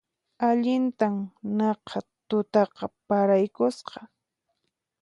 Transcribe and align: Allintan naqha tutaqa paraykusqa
Allintan 0.47 1.15
naqha 1.57 1.99
tutaqa 2.27 2.85
paraykusqa 3.07 3.99